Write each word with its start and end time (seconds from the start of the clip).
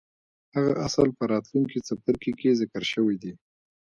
هغه 0.55 0.71
اصل 0.87 1.07
په 1.17 1.23
راتلونکي 1.33 1.79
څپرکي 1.87 2.31
کې 2.39 2.57
ذکر 2.61 2.83
شوی 2.91 3.15
دی. 3.23 3.33